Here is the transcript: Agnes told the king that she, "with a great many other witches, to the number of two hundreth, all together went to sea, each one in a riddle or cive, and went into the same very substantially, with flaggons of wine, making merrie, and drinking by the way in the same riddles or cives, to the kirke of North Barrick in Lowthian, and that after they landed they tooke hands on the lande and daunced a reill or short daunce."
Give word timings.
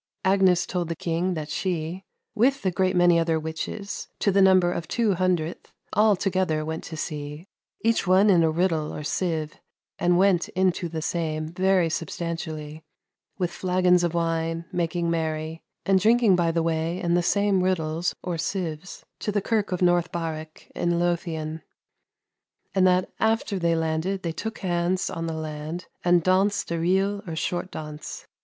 Agnes 0.25 0.65
told 0.65 0.89
the 0.89 0.95
king 0.95 1.35
that 1.35 1.47
she, 1.49 2.03
"with 2.33 2.65
a 2.65 2.71
great 2.71 2.95
many 2.95 3.19
other 3.19 3.39
witches, 3.39 4.07
to 4.17 4.31
the 4.31 4.41
number 4.41 4.71
of 4.71 4.87
two 4.87 5.13
hundreth, 5.13 5.71
all 5.93 6.15
together 6.15 6.65
went 6.65 6.83
to 6.83 6.97
sea, 6.97 7.47
each 7.81 8.07
one 8.07 8.27
in 8.31 8.41
a 8.41 8.49
riddle 8.49 8.91
or 8.95 9.03
cive, 9.03 9.59
and 9.99 10.17
went 10.17 10.49
into 10.55 10.89
the 10.89 11.03
same 11.03 11.49
very 11.53 11.87
substantially, 11.87 12.83
with 13.37 13.51
flaggons 13.51 14.03
of 14.03 14.15
wine, 14.15 14.65
making 14.71 15.07
merrie, 15.11 15.61
and 15.85 15.99
drinking 15.99 16.35
by 16.35 16.49
the 16.49 16.63
way 16.63 16.99
in 16.99 17.13
the 17.13 17.21
same 17.21 17.63
riddles 17.63 18.15
or 18.23 18.37
cives, 18.39 19.03
to 19.19 19.31
the 19.31 19.39
kirke 19.39 19.71
of 19.71 19.83
North 19.83 20.11
Barrick 20.11 20.71
in 20.73 20.97
Lowthian, 20.97 21.61
and 22.73 22.87
that 22.87 23.11
after 23.19 23.59
they 23.59 23.75
landed 23.75 24.23
they 24.23 24.31
tooke 24.31 24.57
hands 24.57 25.11
on 25.11 25.27
the 25.27 25.35
lande 25.35 25.85
and 26.03 26.23
daunced 26.23 26.71
a 26.71 26.77
reill 26.79 27.21
or 27.27 27.35
short 27.35 27.69
daunce." 27.69 28.25